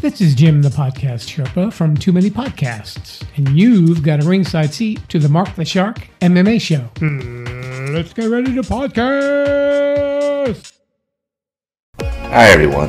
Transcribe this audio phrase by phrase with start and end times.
[0.00, 4.72] This is Jim, the podcast Sherpa from Too Many Podcasts, and you've got a ringside
[4.72, 6.88] seat to the Mark the Shark MMA show.
[6.96, 9.12] Hmm, let's get ready to podcast.
[12.00, 12.88] Hi everyone.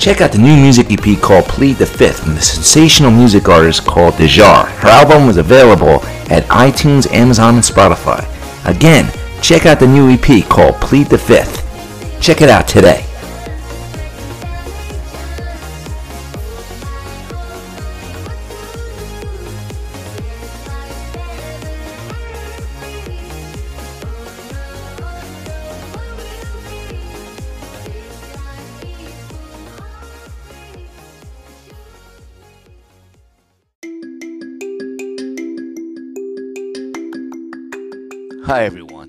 [0.00, 3.84] Check out the new music EP called Plead the Fifth from the sensational music artist
[3.84, 4.66] called Dejar.
[4.66, 8.26] Her album was available at iTunes, Amazon, and Spotify.
[8.66, 9.08] Again,
[9.42, 11.62] check out the new EP called Plead the Fifth.
[12.20, 13.06] Check it out today.
[38.50, 39.08] Hi, everyone.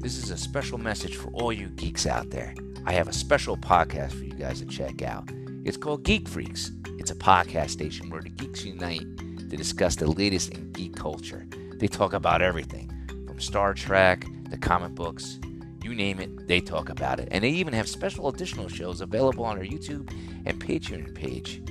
[0.00, 2.54] This is a special message for all you geeks out there.
[2.84, 5.30] I have a special podcast for you guys to check out.
[5.64, 6.70] It's called Geek Freaks.
[6.98, 9.06] It's a podcast station where the geeks unite
[9.48, 11.46] to discuss the latest in geek culture.
[11.78, 12.92] They talk about everything
[13.26, 15.40] from Star Trek to comic books,
[15.82, 17.28] you name it, they talk about it.
[17.30, 20.12] And they even have special additional shows available on their YouTube
[20.44, 21.62] and Patreon page.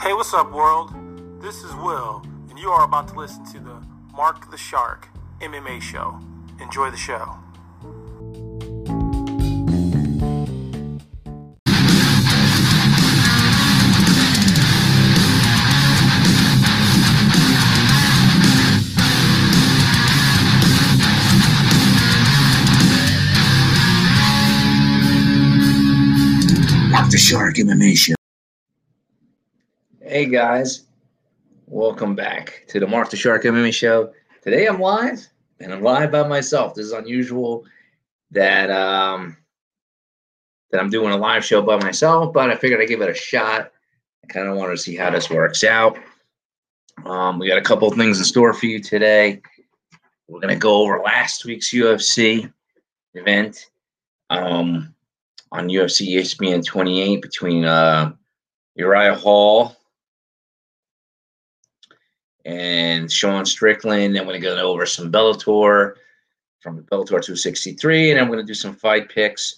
[0.00, 0.92] Hey, what's up, world?
[1.40, 3.82] This is Will, and you are about to listen to the
[4.14, 5.08] Mark the Shark
[5.40, 6.20] MMA show.
[6.60, 7.36] Enjoy the show.
[27.10, 28.14] The Shark MMA Show.
[30.00, 30.86] Hey guys,
[31.66, 34.12] welcome back to the Mark the Shark MMA Show.
[34.42, 35.26] Today I'm live,
[35.58, 36.76] and I'm live by myself.
[36.76, 37.64] This is unusual
[38.30, 39.36] that um
[40.70, 43.14] that I'm doing a live show by myself, but I figured I'd give it a
[43.14, 43.72] shot.
[44.22, 45.98] I kind of wanted to see how this works out.
[47.04, 49.42] Um, we got a couple things in store for you today.
[50.28, 52.52] We're gonna go over last week's UFC
[53.14, 53.68] event.
[54.30, 54.94] Um,
[55.52, 58.12] on UFC ESPN 28 between uh,
[58.76, 59.76] Uriah Hall
[62.44, 64.16] and Sean Strickland.
[64.16, 65.94] I'm going to go over some Bellator
[66.60, 69.56] from Bellator 263, and I'm going to do some fight picks.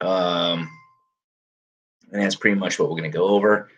[0.00, 0.70] Um,
[2.12, 3.68] and that's pretty much what we're going to go over.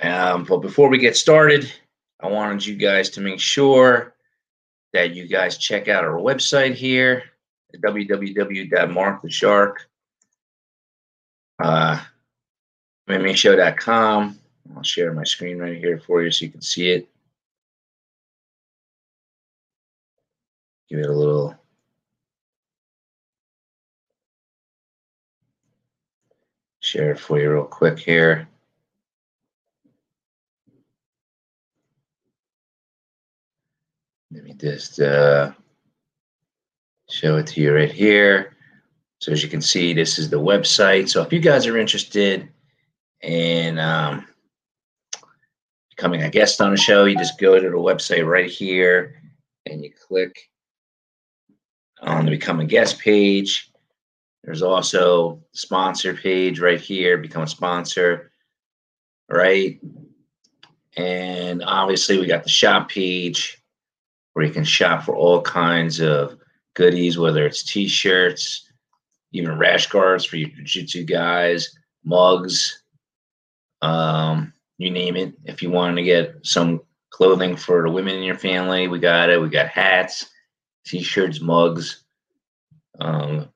[0.00, 1.72] Um, but before we get started,
[2.20, 4.14] I wanted you guys to make sure
[4.92, 7.24] that you guys check out our website here
[7.80, 9.74] www.marktheshark
[11.62, 12.00] uh.
[14.74, 17.08] I'll share my screen right here for you so you can see it.
[20.88, 21.54] Give it a little.
[26.80, 28.48] Share it for you real quick here.
[34.30, 35.52] Let me just uh,
[37.10, 38.56] show it to you right here.
[39.18, 41.08] So as you can see, this is the website.
[41.08, 42.48] So if you guys are interested
[43.22, 44.26] in um,
[45.90, 49.22] becoming a guest on the show, you just go to the website right here
[49.66, 50.50] and you click
[52.02, 53.70] on the become a guest page.
[54.42, 58.30] There's also sponsor page right here, become a sponsor,
[59.30, 59.80] right?
[60.96, 63.62] And obviously we got the shop page
[64.34, 66.38] where you can shop for all kinds of
[66.74, 68.70] goodies, whether it's t-shirts,
[69.32, 72.82] even rash guards for your jiu-jitsu guys, mugs,
[73.82, 75.34] um, you name it.
[75.44, 76.80] If you want to get some
[77.10, 79.40] clothing for the women in your family, we got it.
[79.40, 80.26] We got hats,
[80.86, 82.04] t-shirts, mugs.
[83.00, 83.48] Um,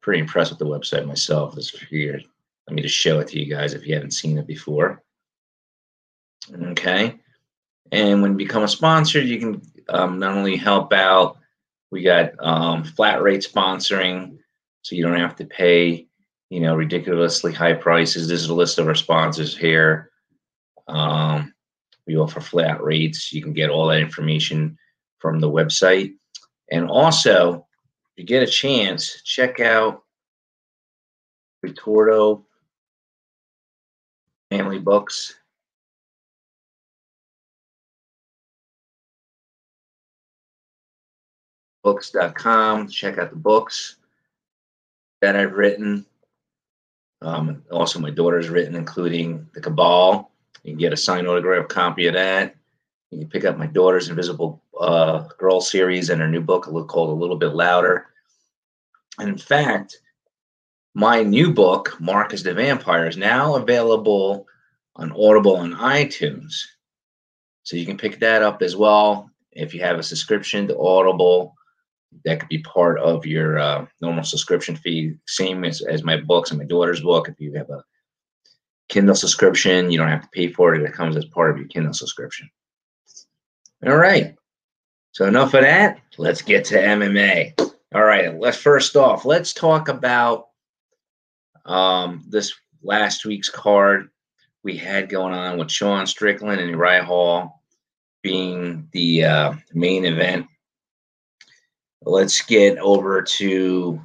[0.00, 1.54] pretty impressed with the website myself.
[1.54, 2.20] This here.
[2.66, 5.02] Let me just show it to you guys if you haven't seen it before.
[6.52, 7.18] Okay.
[7.90, 11.38] And when you become a sponsor, you can um, not only help out
[11.90, 14.38] we got um, flat rate sponsoring,
[14.82, 16.06] so you don't have to pay,
[16.50, 18.28] you know, ridiculously high prices.
[18.28, 20.10] This is a list of our sponsors here.
[20.86, 21.54] Um,
[22.06, 23.32] we offer flat rates.
[23.32, 24.78] You can get all that information
[25.18, 26.14] from the website.
[26.70, 27.66] And also,
[28.12, 30.02] if you get a chance, check out
[31.64, 32.44] Retorto
[34.50, 35.34] Family Books.
[41.88, 42.86] books.com.
[42.88, 43.96] Check out the books.
[45.22, 46.04] that I've written.
[47.22, 50.30] Um, also, my daughter's written, including The Cabal.
[50.62, 52.54] You can get a signed autograph copy of that.
[53.10, 57.10] You can pick up my daughter's Invisible uh, Girl series and her new book called
[57.10, 58.08] A Little Bit Louder.
[59.18, 60.00] And in fact,
[60.94, 64.46] my new book, Marcus the Vampire, is now available
[64.94, 66.54] on Audible and iTunes.
[67.62, 69.30] So you can pick that up as well.
[69.52, 71.56] If you have a subscription to Audible,
[72.24, 75.14] that could be part of your uh, normal subscription fee.
[75.26, 77.28] Same as, as my books and my daughter's book.
[77.28, 77.82] If you have a
[78.88, 80.82] Kindle subscription, you don't have to pay for it.
[80.82, 82.50] It comes as part of your Kindle subscription.
[83.86, 84.34] All right.
[85.12, 86.00] So enough of that.
[86.16, 87.58] Let's get to MMA.
[87.94, 88.38] All right.
[88.38, 90.48] Let's first off, let's talk about
[91.64, 92.52] um, this
[92.82, 94.10] last week's card
[94.64, 97.62] we had going on with Sean Strickland and Uriah Hall
[98.22, 100.46] being the uh, main event.
[102.08, 104.00] Let's get over to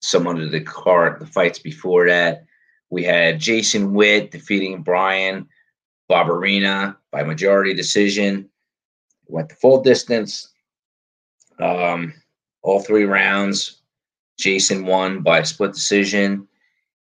[0.00, 2.44] some of the card, the fights before that.
[2.88, 5.48] We had Jason Witt defeating Bryan
[6.08, 8.48] Barberena by majority decision.
[9.26, 10.52] Went the full distance.
[11.58, 12.14] Um,
[12.62, 13.82] all three rounds.
[14.38, 16.46] Jason won by split decision.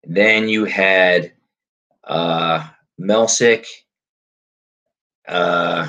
[0.04, 1.32] Then you had
[2.04, 2.64] uh,
[3.00, 3.66] Melsik.
[5.26, 5.88] Uh,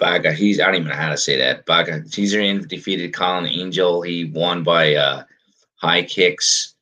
[0.00, 1.66] Baga, he's I don't even know how to say that.
[1.66, 4.00] Baga, Cesarian defeated Colin Angel.
[4.00, 5.24] He won by uh,
[5.76, 6.74] high kicks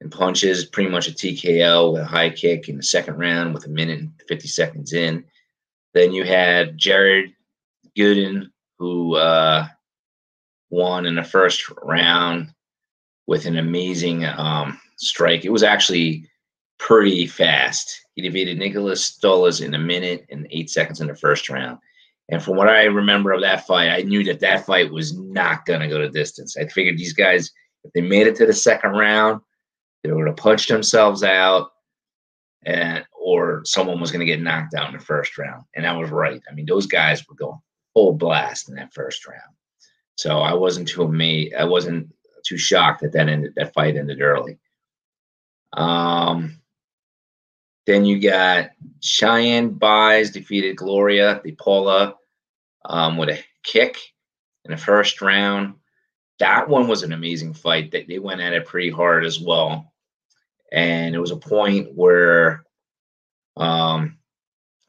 [0.00, 3.64] and punches, pretty much a TKO with a high kick in the second round with
[3.64, 5.24] a minute and 50 seconds in.
[5.94, 7.32] Then you had Jared
[7.96, 9.66] Gooden, who uh,
[10.70, 12.52] won in the first round
[13.28, 15.44] with an amazing um, strike.
[15.44, 16.28] It was actually
[16.78, 18.04] pretty fast.
[18.14, 21.78] He defeated Nicholas Stolas in a minute and eight seconds in the first round.
[22.30, 25.64] And from what I remember of that fight, I knew that that fight was not
[25.64, 26.56] going to go to distance.
[26.56, 27.50] I figured these guys,
[27.84, 29.40] if they made it to the second round,
[30.02, 31.70] they were going to punch themselves out,
[32.64, 35.64] and or someone was going to get knocked out in the first round.
[35.74, 36.40] And I was right.
[36.50, 37.58] I mean, those guys were going
[37.94, 39.54] full blast in that first round.
[40.16, 41.54] So I wasn't too amazed.
[41.54, 42.12] I wasn't
[42.44, 44.58] too shocked that that ended that fight ended early.
[45.72, 46.60] Um,
[47.88, 52.16] then you got Cheyanne Buys defeated Gloria DePaula
[52.84, 53.96] um, with a kick
[54.66, 55.72] in the first round.
[56.38, 57.90] That one was an amazing fight.
[57.90, 59.90] They, they went at it pretty hard as well.
[60.70, 62.62] And it was a point where
[63.56, 64.18] um,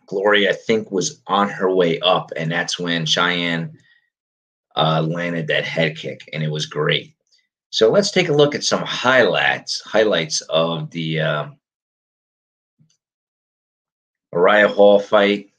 [0.05, 3.77] Gloria, I think, was on her way up, and that's when Cheyenne
[4.75, 7.15] uh, landed that head kick, and it was great.
[7.69, 11.45] So let's take a look at some highlights highlights of the uh,
[14.33, 15.51] Uriah Hall fight.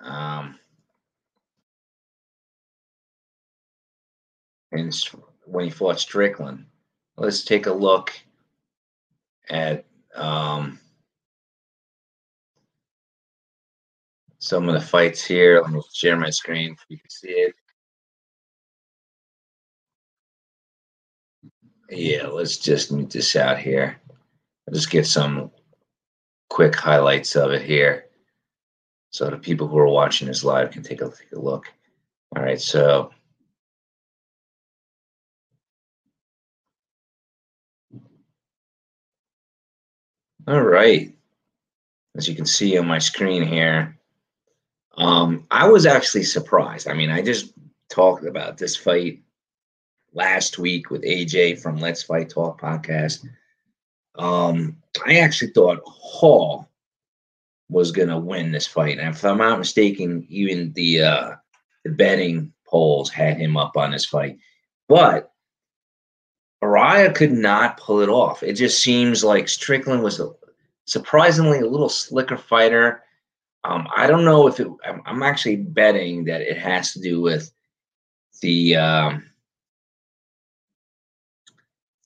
[0.00, 0.58] Um,
[4.72, 4.94] and
[5.44, 6.66] when he fought Strickland.
[7.16, 8.12] Let's take a look
[9.48, 9.84] at
[10.14, 10.78] um,
[14.38, 15.60] some of the fights here.
[15.62, 17.54] Let me share my screen so you can see it.
[21.88, 24.00] Yeah, let's just mute this out here.
[24.66, 25.50] I'll just get some
[26.48, 28.06] quick highlights of it here.
[29.10, 31.72] So the people who are watching this live can take a, take a look.
[32.34, 33.10] All right, so
[40.48, 41.12] All right.
[42.16, 43.98] As you can see on my screen here,
[44.96, 46.88] um, I was actually surprised.
[46.88, 47.52] I mean, I just
[47.90, 49.22] talked about this fight
[50.14, 53.28] last week with AJ from Let's Fight Talk podcast.
[54.18, 56.68] Um, I actually thought Hall
[57.68, 61.30] was gonna win this fight, and if I'm not mistaken, even the uh,
[61.84, 64.38] the betting polls had him up on this fight.
[64.88, 65.32] But
[66.62, 68.42] Uriah could not pull it off.
[68.42, 70.30] It just seems like Strickland was a,
[70.86, 73.02] surprisingly a little slicker fighter.
[73.64, 74.68] Um, I don't know if it.
[74.84, 77.52] I'm, I'm, actually betting that it has to do with
[78.40, 79.24] the um,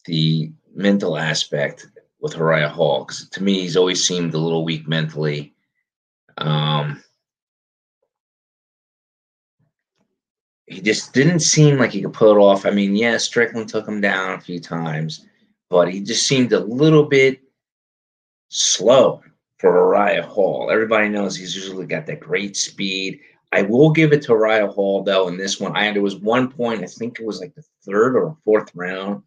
[0.07, 1.87] the mental aspect
[2.21, 3.05] with Uriah Hall.
[3.05, 5.55] Because to me, he's always seemed a little weak mentally.
[6.39, 7.03] Um,
[10.67, 12.65] he just didn't seem like he could pull it off.
[12.65, 15.27] I mean, yeah, Strickland took him down a few times,
[15.69, 17.41] but he just seemed a little bit
[18.49, 19.23] slow
[19.59, 20.71] for Uriah Hall.
[20.71, 23.21] Everybody knows he's usually got that great speed.
[23.53, 25.77] I will give it to Uriah Hall though in this one.
[25.77, 29.23] I there was one point, I think it was like the third or fourth round,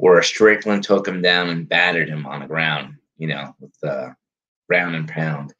[0.00, 4.14] where Strickland took him down and battered him on the ground, you know, with the
[4.70, 5.52] round and pound.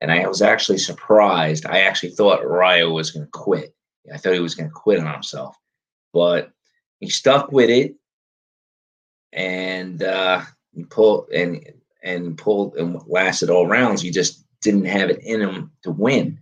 [0.00, 1.66] And I was actually surprised.
[1.66, 3.74] I actually thought Uriah was going to quit.
[4.14, 5.56] I thought he was going to quit on himself.
[6.12, 6.52] but
[7.00, 7.94] he stuck with it
[9.32, 11.64] and uh, he pulled and
[12.02, 14.00] and pulled and lasted all rounds.
[14.00, 16.38] He just didn't have it in him to win.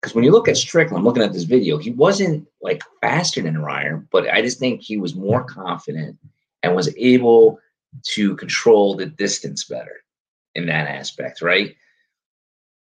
[0.00, 3.42] Because when you look at Strickland, I'm looking at this video, he wasn't like faster
[3.42, 6.16] than Ryer, but I just think he was more confident
[6.62, 7.60] and was able
[8.02, 10.04] to control the distance better
[10.54, 11.74] in that aspect, right?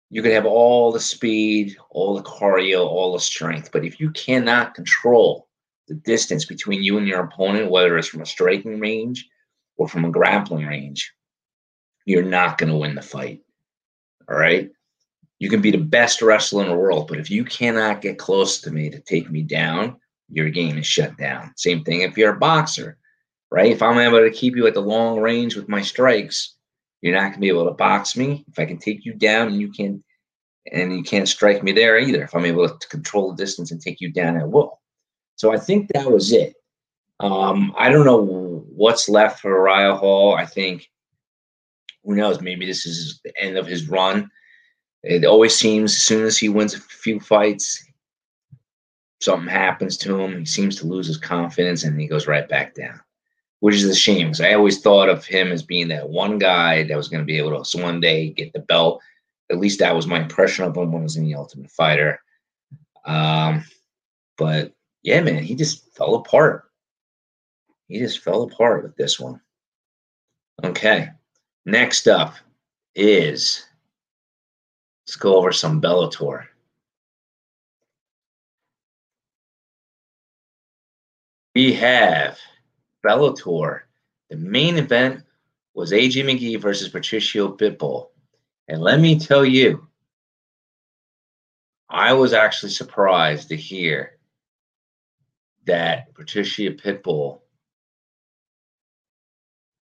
[0.09, 4.09] You could have all the speed, all the cardio, all the strength, but if you
[4.11, 5.47] cannot control
[5.87, 9.27] the distance between you and your opponent, whether it's from a striking range
[9.75, 11.13] or from a grappling range,
[12.05, 13.41] you're not going to win the fight.
[14.29, 14.69] All right.
[15.39, 18.59] You can be the best wrestler in the world, but if you cannot get close
[18.61, 19.97] to me to take me down,
[20.29, 21.53] your game is shut down.
[21.55, 22.97] Same thing if you're a boxer,
[23.51, 23.71] right?
[23.71, 26.55] If I'm able to keep you at the long range with my strikes,
[27.01, 28.43] you're not to be able to box me.
[28.47, 30.03] If I can take you down and you can
[30.71, 33.81] and you can't strike me there either if I'm able to control the distance and
[33.81, 34.81] take you down at will.
[35.35, 36.55] So I think that was it.
[37.19, 40.35] Um, I don't know what's left for Uriah Hall.
[40.35, 40.89] I think
[42.03, 42.41] who knows?
[42.41, 44.29] Maybe this is the end of his run.
[45.03, 47.83] It always seems as soon as he wins a few fights,
[49.21, 50.39] something happens to him.
[50.39, 52.99] He seems to lose his confidence and he goes right back down,
[53.59, 56.83] which is a shame because I always thought of him as being that one guy
[56.83, 59.01] that was going to be able to one day get the belt.
[59.49, 62.19] At least that was my impression of him when he was in the Ultimate Fighter.
[63.05, 63.63] Um,
[64.37, 64.73] but
[65.03, 66.65] yeah, man, he just fell apart.
[67.87, 69.39] He just fell apart with this one.
[70.63, 71.09] Okay.
[71.65, 72.35] Next up
[72.95, 73.65] is
[75.05, 76.45] let's go over some Bellator.
[81.55, 82.37] We have
[83.05, 83.81] Bellator.
[84.29, 85.23] The main event
[85.73, 88.09] was AJ McKee versus Patricio Pitbull.
[88.67, 89.87] And let me tell you,
[91.89, 94.17] I was actually surprised to hear
[95.65, 97.41] that Patricio Pitbull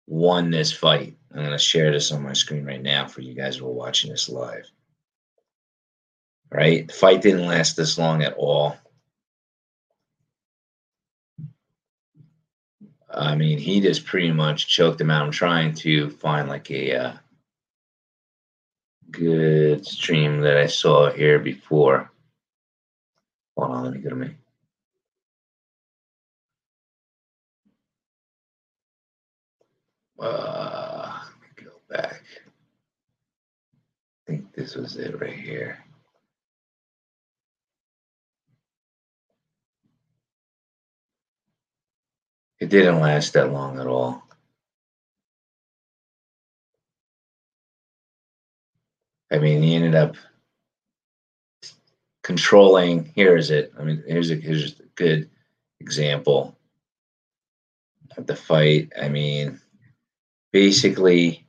[0.07, 1.17] won this fight.
[1.31, 3.71] I'm going to share this on my screen right now for you guys who are
[3.71, 4.69] watching this live.
[6.51, 6.87] Right?
[6.87, 8.77] The fight didn't last this long at all.
[13.15, 15.23] I mean, he just pretty much choked him out.
[15.23, 17.13] I'm trying to find like a uh,
[19.09, 22.11] good stream that I saw here before.
[23.57, 24.31] Hold on, let me go to me.
[30.19, 31.21] Uh,
[31.55, 32.21] go back.
[34.27, 35.84] I think this was it right here.
[42.59, 44.23] It didn't last that long at all.
[49.31, 50.15] I mean, he ended up
[52.23, 53.11] controlling.
[53.15, 53.73] Here is it.
[53.77, 55.29] I mean, here's a here's a good
[55.79, 56.57] example
[58.17, 58.93] of the fight.
[58.99, 59.59] I mean,
[60.53, 61.45] basically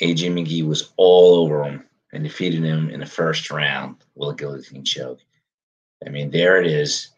[0.00, 4.34] AJ McKee was all over him and defeated him in the first round with a
[4.34, 5.20] guillotine choke.
[6.04, 7.11] I mean, there it is.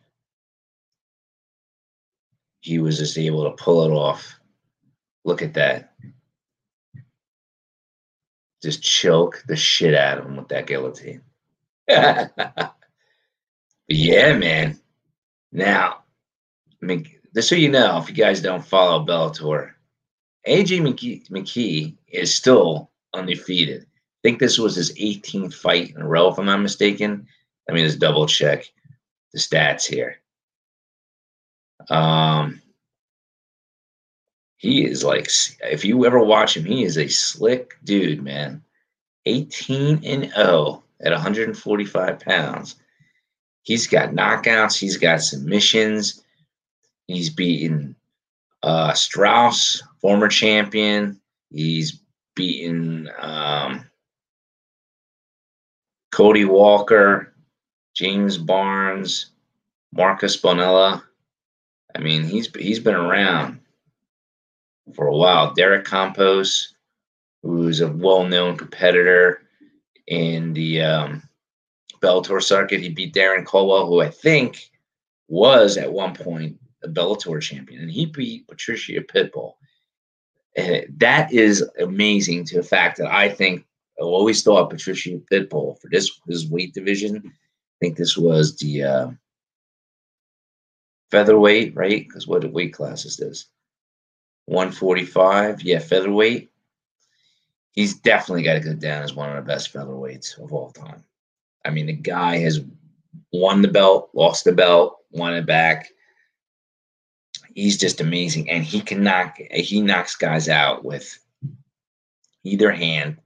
[2.64, 4.40] He was just able to pull it off.
[5.22, 5.92] Look at that.
[8.62, 11.20] Just choke the shit out of him with that guillotine.
[11.88, 12.72] yeah,
[13.86, 14.80] man.
[15.52, 16.04] Now,
[16.82, 19.72] I mean, just so you know, if you guys don't follow Bellator,
[20.48, 23.82] AJ McKee, McKee is still undefeated.
[23.82, 27.26] I think this was his 18th fight in a row, if I'm not mistaken.
[27.68, 28.64] Let me just double check
[29.34, 30.22] the stats here.
[31.90, 32.60] Um,
[34.56, 35.28] he is like,
[35.62, 38.62] if you ever watch him, he is a slick dude, man.
[39.26, 42.76] 18 and 0 at 145 pounds.
[43.62, 46.22] He's got knockouts, he's got submissions,
[47.06, 47.96] he's beaten
[48.64, 51.20] uh, Straus, former champion.
[51.50, 52.00] He's
[52.34, 53.84] beaten um,
[56.10, 57.34] Cody Walker,
[57.94, 59.32] James Barnes,
[59.92, 61.02] Marcus Bonella.
[61.94, 63.60] I mean, he's he's been around
[64.94, 65.54] for a while.
[65.54, 66.74] Derek Campos,
[67.42, 69.42] who's a well-known competitor
[70.06, 71.22] in the um,
[72.00, 74.70] Bellator circuit, he beat Darrion Caldwell, who I think
[75.28, 79.54] was at one point a Bellator champion, and he beat Patricio Pitbull.
[80.56, 83.64] And that is amazing to the fact that I think
[83.98, 87.22] I always thought Patricio Pitbull for this his weight division.
[87.24, 87.30] I
[87.80, 89.10] think this was the uh,
[91.10, 92.06] featherweight, right?
[92.06, 93.46] Because what weight class is this?
[94.46, 95.62] 145.
[95.62, 96.50] Yeah, featherweight.
[97.72, 101.02] He's definitely got to go down as one of the best featherweights of all time.
[101.64, 102.60] I mean, the guy has
[103.32, 105.88] won the belt, lost the belt, won it back.
[107.54, 111.18] he's just amazing, and he can knock he knocks guys out with
[112.44, 113.16] either hand,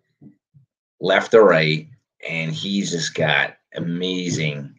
[1.00, 1.88] left or right,
[2.28, 4.78] and he's just got amazing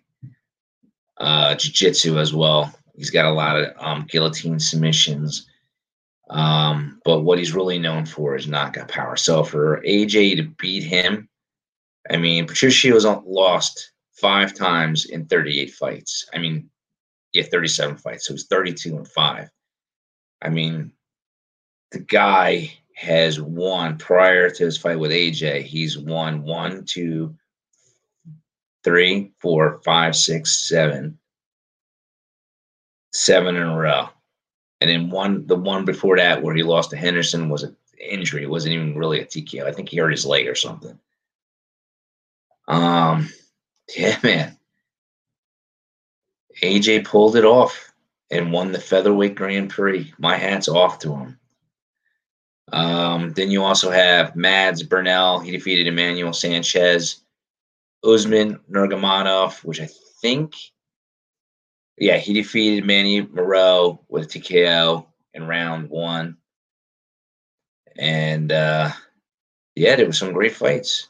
[1.18, 2.74] uh, jiu-jitsu as well.
[3.00, 5.48] He's got a lot of um, guillotine submissions.
[6.30, 9.16] Um, but what he's really known for is knockout power.
[9.16, 11.30] So for AJ to beat him,
[12.12, 16.30] I mean, Patricio was lost five times in 38 fights.
[16.34, 16.70] I mean,
[17.32, 18.28] yeah, 37 fights.
[18.28, 19.50] So he's 32 and five.
[20.42, 20.92] I mean,
[21.92, 25.64] the guy has won prior to his fight with AJ.
[25.64, 27.34] He's won one, two,
[28.84, 31.18] three, four, five, six, seven,
[33.12, 34.10] seven in a row.
[34.82, 38.44] And then one, the one before that where he lost to Henderson was an injury.
[38.44, 39.66] It wasn't even really a TKO.
[39.66, 40.98] I think he hurt his leg or something.
[42.68, 43.30] Um,
[43.96, 44.58] yeah, man.
[46.62, 47.92] AJ pulled it off
[48.32, 50.14] and won the featherweight Grand Prix.
[50.18, 51.40] My hat's off to him.
[52.72, 55.40] Um, then you also have Mads Burnell.
[55.40, 57.22] He defeated Emmanuel Sanchez.
[58.04, 59.90] Usman Nurmagomedov, which I
[60.22, 60.56] think,
[62.00, 66.38] yeah, he defeated Manny Muro with a TKO in round one.
[67.98, 68.92] And uh,
[69.76, 71.10] yeah, there were some great fights.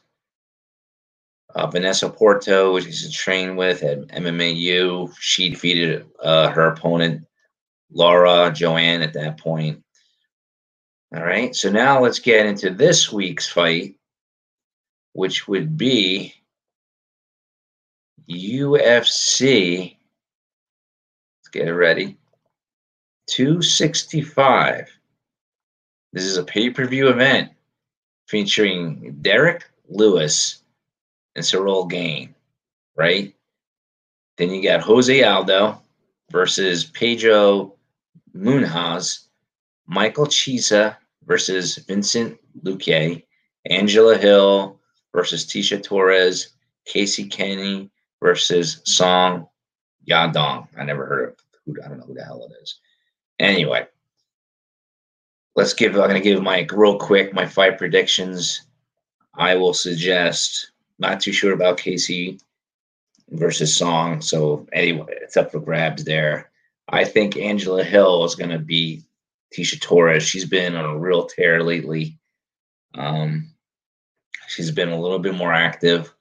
[1.54, 7.26] Uh, Vanessa Porto, which he's trained with at MMAU, she defeated uh, her opponent,
[7.92, 9.82] Laura Joanne, at that point.
[11.14, 13.96] All right, so now let's get into this week's fight,
[15.12, 16.32] which would be
[18.30, 19.96] UFC.
[21.52, 22.16] Get it ready.
[23.28, 24.88] 265.
[26.12, 27.50] This is a pay per view event
[28.28, 30.62] featuring Derrick Lewis
[31.34, 32.34] and Ciryl Gane,
[32.96, 33.34] right?
[34.36, 35.80] Then you got Jose Aldo
[36.30, 37.74] versus Pedro
[38.36, 39.26] Munhoz,
[39.86, 43.24] Michael Chiesa versus Vincent Luque,
[43.66, 44.80] Angela Hill
[45.12, 46.54] versus Tecia Torres,
[46.86, 49.48] Casey Kenny versus Song
[50.08, 50.68] Yadong.
[50.76, 52.78] I never heard of who I don't know who the hell it is.
[53.38, 53.86] Anyway,
[55.56, 58.62] let's give I'm gonna give my real quick my fight predictions.
[59.34, 62.38] I will suggest not too sure about Casey
[63.30, 64.20] versus Song.
[64.20, 66.50] So anyway, it's up for grabs there.
[66.88, 69.04] I think Angela Hill is gonna be
[69.54, 70.22] Tecia Torres.
[70.22, 72.18] She's been on a real tear lately.
[72.94, 73.48] Um,
[74.48, 76.12] she's been a little bit more active.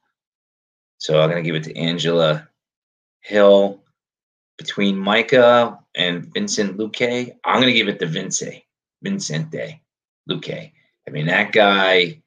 [1.00, 2.49] So I'm to give it to Angela
[3.22, 3.84] Hill.
[4.58, 8.44] Between Micah and Vincent Luque, I'm going to give it to Vince,
[9.02, 9.82] Vicente
[10.30, 10.72] Luque.
[11.08, 12.22] I mean, that guy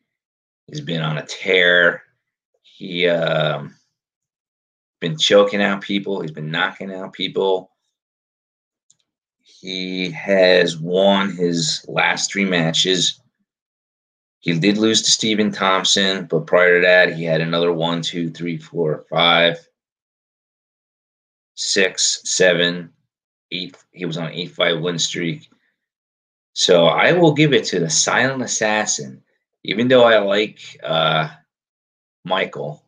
[0.70, 2.02] has been on a tear.
[2.62, 3.64] He uh,
[5.00, 6.22] been choking out people.
[6.22, 7.70] He's been knocking out people.
[9.40, 13.20] He has won his last three matches.
[14.40, 18.30] He did lose to Stephen Thompson, but prior to that, he had another one, two,
[18.30, 19.58] three, four, five,
[21.54, 22.92] six, seven,
[23.50, 23.76] eight.
[23.92, 25.48] He was on an eight five win streak.
[26.54, 29.22] So I will give it to the silent assassin,
[29.64, 31.28] even though I like uh,
[32.24, 32.84] Michael.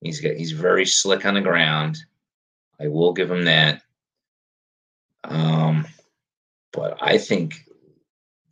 [0.00, 1.98] He's got he's very slick on the ground.
[2.80, 3.82] I will give him that.
[5.24, 5.86] Um,
[6.72, 7.66] but I think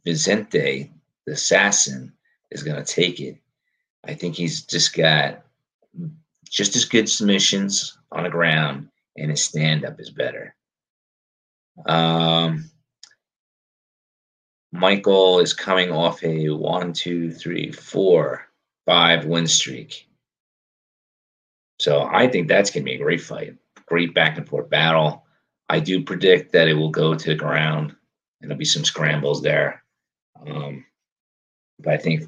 [0.04, 0.90] Vicente
[1.28, 2.12] the assassin
[2.50, 3.38] is going to take it.
[4.04, 5.42] I think he's just got
[6.48, 10.54] just as good submissions on the ground, and his stand up is better.
[11.86, 12.70] Um,
[14.72, 18.46] Michael is coming off a one, two, three, four,
[18.86, 20.08] five win streak.
[21.78, 23.54] So I think that's going to be a great fight,
[23.86, 25.24] great back and forth battle.
[25.68, 27.94] I do predict that it will go to the ground
[28.40, 29.82] and there'll be some scrambles there.
[30.46, 30.84] Um,
[31.78, 32.24] but I think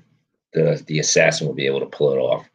[0.53, 2.49] the the assassin will be able to pull it off.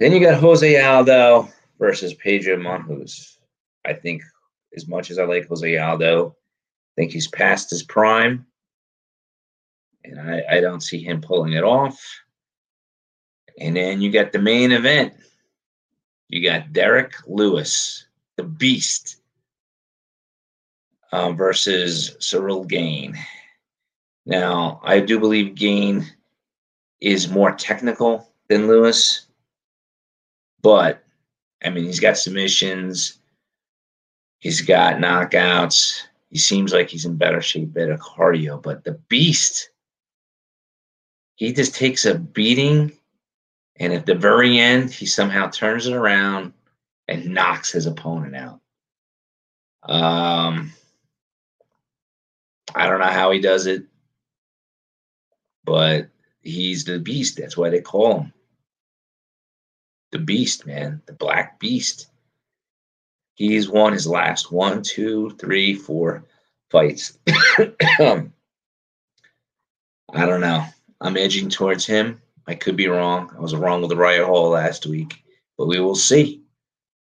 [0.00, 1.48] Then you got Jose Aldo
[1.82, 3.38] versus Pedro Munhoz.
[3.84, 4.22] I think
[4.76, 8.46] as much as I like Jose Aldo, I think he's past his prime.
[10.04, 12.00] And I, I don't see him pulling it off.
[13.58, 15.14] And then you got the main event.
[16.28, 19.20] You got Derrick Lewis, the beast,
[21.10, 23.18] uh, versus Ciryl Gane.
[24.24, 26.06] Now, I do believe Gane
[27.00, 29.26] is more technical than Lewis,
[30.62, 31.01] but
[31.64, 33.18] I mean, he's got submissions,
[34.38, 36.02] he's got knockouts.
[36.30, 39.70] He seems like he's in better shape, better cardio, but the beast,
[41.36, 42.90] he just takes a beating,
[43.76, 46.54] and at the very end, he somehow turns it around
[47.06, 48.60] and knocks his opponent out.
[49.82, 50.72] Um,
[52.74, 53.84] I don't know how he does it,
[55.64, 56.08] but
[56.40, 57.36] he's the beast.
[57.36, 58.32] That's why they call him
[60.12, 62.08] the beast, man, the black beast.
[63.34, 66.24] He's won his last one, two, three, four
[66.70, 67.18] fights.
[68.00, 68.32] um,
[70.12, 70.64] I don't know.
[71.00, 72.20] I'm edging towards him.
[72.46, 73.32] I could be wrong.
[73.36, 75.24] I was wrong with the Uriah Hall last week,
[75.56, 76.42] but we will see.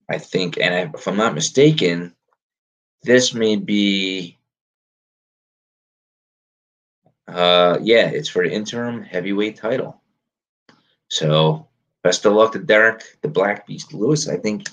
[0.10, 2.14] I think, and if I'm not mistaken,
[3.04, 4.38] this may be
[7.28, 10.02] uh, yeah, it's for the interim heavyweight title.
[11.10, 11.68] So
[12.04, 14.28] best of luck to Derrick, the Black Beast Lewis.
[14.28, 14.68] I think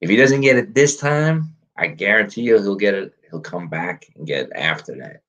[0.00, 3.12] if he doesn't get it this time, I guarantee you he'll get it.
[3.30, 5.22] He'll come back and get it after that.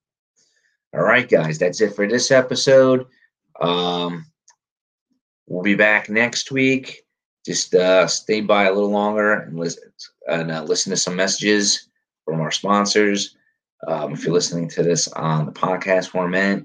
[0.93, 3.07] All right, guys, that's it for this episode.
[3.59, 4.25] Um,
[5.47, 7.03] we'll be back next week.
[7.45, 9.83] Just uh, stay by a little longer and listen
[10.27, 11.89] and uh, listen to some messages
[12.25, 13.35] from our sponsors.
[13.87, 16.63] Um, if you're listening to this on the podcast format,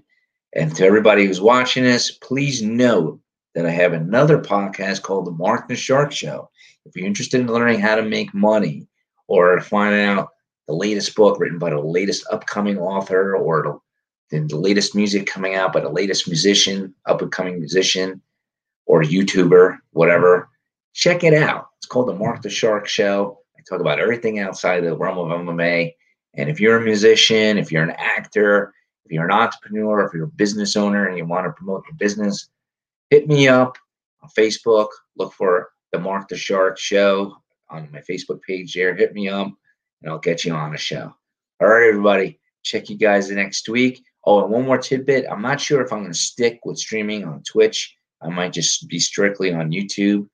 [0.55, 3.21] and to everybody who's watching this, please note
[3.55, 6.49] that I have another podcast called The Mark the Shark Show.
[6.85, 8.87] If you're interested in learning how to make money
[9.29, 10.31] or finding out
[10.69, 13.81] the latest book written by the latest upcoming author or
[14.31, 18.21] the, the latest music coming out by the latest musician, up and coming musician,
[18.87, 20.49] or YouTuber, whatever,
[20.95, 21.69] check it out.
[21.79, 23.39] It's called The Mark the Shark Show.
[23.57, 25.93] I talk about everything outside the realm of MMA.
[26.35, 28.73] And if you're a musician, if you're an actor,
[29.05, 31.97] if you're an entrepreneur, if you're a business owner and you want to promote your
[31.97, 32.49] business,
[33.13, 33.77] hit me up
[34.23, 34.89] on Facebook.
[35.19, 37.37] Look for the Mark the Shark Show
[37.69, 38.95] on my Facebook page there.
[38.95, 39.49] Hit me up
[40.01, 41.15] and I'll get you on a show.
[41.61, 42.41] All right, everybody.
[42.63, 44.03] Check you guys the next week.
[44.25, 45.27] Oh, and one more tidbit.
[45.31, 47.95] I'm not sure if I'm going to stick with streaming on Twitch.
[48.23, 50.27] I might just be strictly on YouTube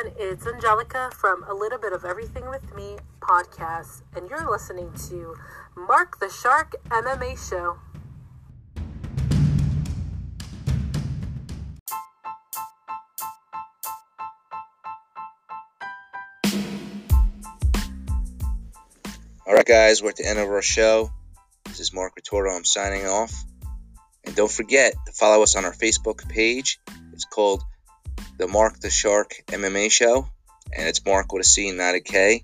[0.02, 4.92] everyone, it's Angelica from A Little Bit of Everything with Me podcast, and you're listening
[5.10, 5.36] to
[5.76, 7.78] Mark the Shark MMA Show.
[19.46, 21.12] All right, guys, we're at the end of our show.
[21.66, 22.56] This is Mark Retorto.
[22.56, 23.34] I'm signing off.
[24.24, 26.80] And don't forget to follow us on our Facebook page.
[27.14, 27.64] It's called
[28.38, 30.28] the Mark the Shark MMA Show,
[30.74, 32.44] and it's Mark with a C, not a K.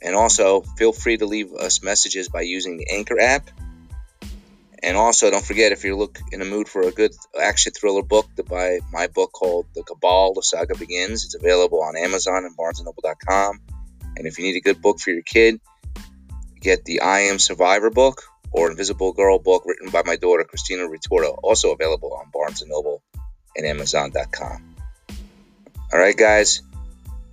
[0.00, 3.50] And also, feel free to leave us messages by using the Anchor app.
[4.82, 8.02] And also, don't forget if you're look in the mood for a good action thriller
[8.02, 11.24] book, to buy my book called The Cabal: The Saga Begins.
[11.24, 13.60] It's available on Amazon and BarnesandNoble.com.
[14.16, 15.60] And if you need a good book for your kid,
[16.60, 20.82] get the I Am Survivor book or Invisible Girl book written by my daughter Christina
[20.82, 23.02] Retorto, also available on Barnes and Noble
[23.56, 24.71] and Amazon.com.
[25.92, 26.62] All right, guys.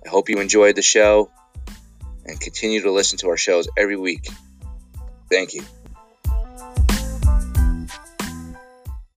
[0.06, 1.32] I hope you enjoyed the show
[2.26, 4.28] and continue to listen to our shows every week.
[5.32, 5.63] Thank you.